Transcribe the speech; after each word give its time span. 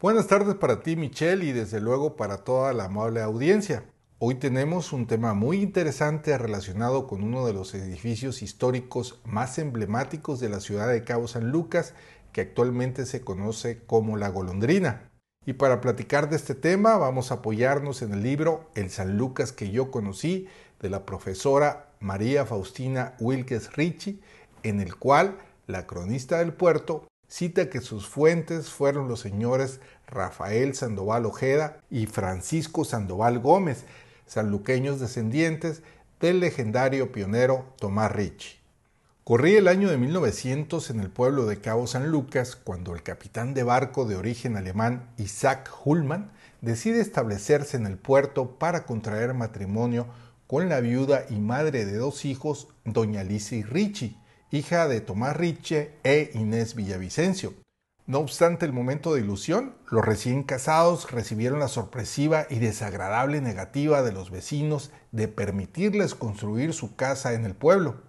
Buenas 0.00 0.28
tardes 0.28 0.54
para 0.54 0.80
ti 0.80 0.96
Michelle 0.96 1.44
y 1.44 1.52
desde 1.52 1.78
luego 1.78 2.16
para 2.16 2.38
toda 2.38 2.72
la 2.72 2.86
amable 2.86 3.20
audiencia. 3.20 3.84
Hoy 4.18 4.36
tenemos 4.36 4.94
un 4.94 5.06
tema 5.06 5.34
muy 5.34 5.60
interesante 5.60 6.38
relacionado 6.38 7.06
con 7.06 7.22
uno 7.22 7.44
de 7.44 7.52
los 7.52 7.74
edificios 7.74 8.40
históricos 8.40 9.20
más 9.26 9.58
emblemáticos 9.58 10.40
de 10.40 10.48
la 10.48 10.60
ciudad 10.60 10.88
de 10.88 11.04
Cabo 11.04 11.28
San 11.28 11.50
Lucas, 11.50 11.92
que 12.32 12.40
actualmente 12.40 13.04
se 13.04 13.20
conoce 13.20 13.84
como 13.84 14.16
La 14.16 14.30
Golondrina. 14.30 15.10
Y 15.44 15.52
para 15.52 15.82
platicar 15.82 16.30
de 16.30 16.36
este 16.36 16.54
tema 16.54 16.96
vamos 16.96 17.30
a 17.30 17.34
apoyarnos 17.34 18.00
en 18.00 18.14
el 18.14 18.22
libro 18.22 18.70
El 18.74 18.88
San 18.88 19.18
Lucas 19.18 19.52
que 19.52 19.70
yo 19.70 19.90
conocí 19.90 20.48
de 20.80 20.88
la 20.88 21.04
profesora 21.04 21.90
María 22.00 22.46
Faustina 22.46 23.16
Wilkes 23.20 23.76
Ricci, 23.76 24.22
en 24.62 24.80
el 24.80 24.96
cual 24.96 25.36
la 25.66 25.86
cronista 25.86 26.38
del 26.38 26.54
puerto 26.54 27.09
cita 27.30 27.70
que 27.70 27.80
sus 27.80 28.08
fuentes 28.08 28.70
fueron 28.70 29.08
los 29.08 29.20
señores 29.20 29.80
Rafael 30.08 30.74
Sandoval 30.74 31.26
Ojeda 31.26 31.80
y 31.88 32.06
Francisco 32.06 32.84
Sandoval 32.84 33.38
Gómez, 33.38 33.84
sanluqueños 34.26 34.98
descendientes 34.98 35.82
del 36.20 36.40
legendario 36.40 37.12
pionero 37.12 37.64
Tomás 37.78 38.10
Ricci. 38.10 38.58
Corría 39.22 39.60
el 39.60 39.68
año 39.68 39.88
de 39.88 39.96
1900 39.96 40.90
en 40.90 40.98
el 40.98 41.08
pueblo 41.08 41.46
de 41.46 41.60
Cabo 41.60 41.86
San 41.86 42.10
Lucas 42.10 42.56
cuando 42.56 42.94
el 42.96 43.04
capitán 43.04 43.54
de 43.54 43.62
barco 43.62 44.06
de 44.06 44.16
origen 44.16 44.56
alemán 44.56 45.08
Isaac 45.16 45.70
Hullman 45.84 46.32
decide 46.62 47.00
establecerse 47.00 47.76
en 47.76 47.86
el 47.86 47.96
puerto 47.96 48.58
para 48.58 48.86
contraer 48.86 49.34
matrimonio 49.34 50.08
con 50.48 50.68
la 50.68 50.80
viuda 50.80 51.26
y 51.30 51.36
madre 51.36 51.84
de 51.84 51.96
dos 51.96 52.24
hijos, 52.24 52.66
doña 52.84 53.22
Lizzie 53.22 53.62
Ricci, 53.62 54.16
hija 54.50 54.88
de 54.88 55.00
Tomás 55.00 55.36
Riche 55.36 55.92
e 56.02 56.30
Inés 56.34 56.74
Villavicencio. 56.74 57.54
No 58.06 58.18
obstante 58.18 58.66
el 58.66 58.72
momento 58.72 59.14
de 59.14 59.20
ilusión, 59.20 59.76
los 59.88 60.04
recién 60.04 60.42
casados 60.42 61.12
recibieron 61.12 61.60
la 61.60 61.68
sorpresiva 61.68 62.46
y 62.50 62.58
desagradable 62.58 63.40
negativa 63.40 64.02
de 64.02 64.10
los 64.10 64.30
vecinos 64.30 64.90
de 65.12 65.28
permitirles 65.28 66.16
construir 66.16 66.72
su 66.72 66.96
casa 66.96 67.34
en 67.34 67.44
el 67.44 67.54
pueblo. 67.54 68.02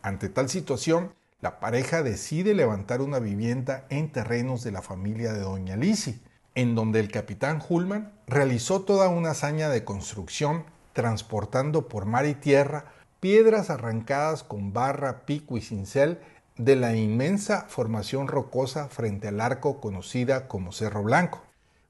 Ante 0.00 0.28
tal 0.28 0.48
situación, 0.48 1.12
la 1.40 1.58
pareja 1.58 2.04
decide 2.04 2.54
levantar 2.54 3.00
una 3.00 3.18
vivienda 3.18 3.86
en 3.90 4.12
terrenos 4.12 4.62
de 4.62 4.70
la 4.70 4.82
familia 4.82 5.32
de 5.32 5.40
Doña 5.40 5.76
Lisi, 5.76 6.22
en 6.54 6.76
donde 6.76 7.00
el 7.00 7.10
capitán 7.10 7.60
Hullman 7.68 8.12
realizó 8.28 8.82
toda 8.82 9.08
una 9.08 9.30
hazaña 9.30 9.68
de 9.68 9.84
construcción 9.84 10.64
transportando 10.92 11.88
por 11.88 12.06
mar 12.06 12.26
y 12.26 12.34
tierra 12.34 12.92
piedras 13.20 13.70
arrancadas 13.70 14.42
con 14.44 14.72
barra, 14.72 15.24
pico 15.26 15.56
y 15.56 15.60
cincel 15.60 16.18
de 16.56 16.76
la 16.76 16.94
inmensa 16.94 17.66
formación 17.68 18.28
rocosa 18.28 18.88
frente 18.88 19.28
al 19.28 19.40
arco 19.40 19.80
conocida 19.80 20.48
como 20.48 20.72
Cerro 20.72 21.02
Blanco. 21.02 21.42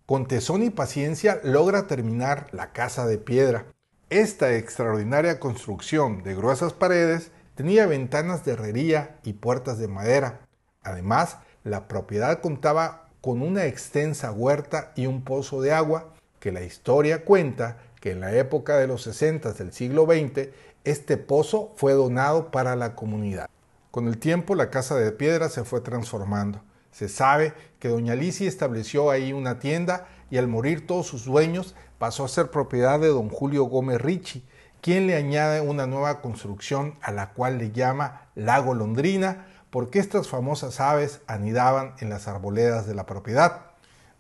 Con 0.07 0.27
tesón 0.27 0.63
y 0.63 0.71
paciencia 0.71 1.41
logra 1.43 1.87
terminar 1.87 2.49
la 2.53 2.73
casa 2.73 3.07
de 3.07 3.19
piedra. 3.19 3.67
Esta 4.11 4.55
extraordinaria 4.55 5.39
construcción 5.39 6.23
de 6.23 6.35
gruesas 6.35 6.73
paredes 6.73 7.31
tenía 7.55 7.87
ventanas 7.87 8.45
de 8.45 8.53
herrería 8.53 9.19
y 9.23 9.35
puertas 9.35 9.79
de 9.79 9.89
madera. 9.89 10.41
Además, 10.83 11.39
la 11.65 11.89
propiedad 11.89 12.41
contaba 12.41 13.09
con 13.21 13.43
una 13.43 13.67
extensa 13.67 14.33
huerta 14.33 14.93
y 14.97 15.07
un 15.07 15.23
pozo 15.23 15.61
de 15.61 15.73
agua 15.73 16.15
que 16.41 16.53
la 16.53 16.63
historia 16.63 17.25
cuenta 17.25 17.79
que 18.01 18.13
en 18.13 18.21
la 18.21 18.35
época 18.35 18.77
de 18.77 18.87
los 18.87 19.03
60 19.03 19.53
del 19.53 19.73
siglo 19.73 20.07
XX 20.07 20.49
este 20.91 21.19
pozo 21.19 21.73
fue 21.77 21.93
donado 21.93 22.51
para 22.51 22.75
la 22.75 22.95
comunidad. 22.95 23.51
Con 23.91 24.09
el 24.09 24.19
tiempo 24.19 24.55
la 24.55 24.71
casa 24.71 24.97
de 24.97 25.13
piedra 25.13 25.49
se 25.49 25.65
fue 25.65 25.81
transformando. 25.81 26.63
Se 26.93 27.09
sabe 27.09 27.53
que 27.79 27.89
doña 27.89 28.15
Alicia 28.15 28.49
estableció 28.49 29.11
ahí 29.11 29.33
una 29.33 29.59
tienda 29.59 30.07
y 30.31 30.39
al 30.39 30.49
morir 30.49 30.87
todos 30.87 31.07
sus 31.07 31.25
dueños 31.25 31.75
pasó 31.99 32.25
a 32.25 32.29
ser 32.29 32.51
propiedad 32.51 32.99
de 33.01 33.09
don 33.09 33.29
Julio 33.29 33.65
Gómez 33.65 34.01
Ricci, 34.01 34.47
quien 34.81 35.07
le 35.07 35.17
añade 35.17 35.61
una 35.61 35.87
nueva 35.87 36.21
construcción 36.21 36.95
a 37.03 37.13
la 37.13 37.33
cual 37.33 37.59
le 37.59 37.73
llama 37.73 38.29
La 38.35 38.59
Golondrina, 38.59 39.47
porque 39.71 39.99
estas 39.99 40.29
famosas 40.29 40.81
aves 40.81 41.21
anidaban 41.27 41.95
en 42.01 42.09
las 42.09 42.29
arboledas 42.29 42.87
de 42.87 42.95
la 42.95 43.05
propiedad. 43.05 43.67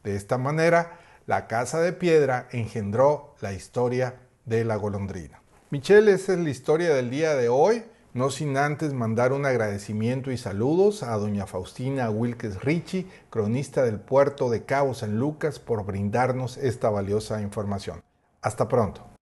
De 0.04 0.16
esta 0.16 0.36
manera, 0.36 0.98
la 1.26 1.46
casa 1.46 1.80
de 1.80 1.92
piedra 1.92 2.48
engendró 2.52 3.34
la 3.40 3.52
historia 3.52 4.16
de 4.44 4.64
la 4.64 4.76
golondrina. 4.76 5.37
Michelle, 5.70 6.12
esa 6.12 6.32
es 6.32 6.38
la 6.38 6.48
historia 6.48 6.94
del 6.94 7.10
día 7.10 7.34
de 7.34 7.50
hoy. 7.50 7.82
No 8.14 8.30
sin 8.30 8.56
antes 8.56 8.94
mandar 8.94 9.34
un 9.34 9.44
agradecimiento 9.44 10.30
y 10.30 10.38
saludos 10.38 11.02
a 11.02 11.14
doña 11.18 11.46
Faustina 11.46 12.08
Wilkes 12.08 12.62
Ricci, 12.62 13.06
cronista 13.28 13.84
del 13.84 14.00
puerto 14.00 14.48
de 14.48 14.64
Cabo 14.64 14.94
San 14.94 15.18
Lucas, 15.18 15.58
por 15.58 15.84
brindarnos 15.84 16.56
esta 16.56 16.88
valiosa 16.88 17.42
información. 17.42 18.02
Hasta 18.40 18.66
pronto. 18.66 19.17